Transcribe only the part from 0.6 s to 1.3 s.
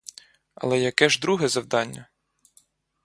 яке ж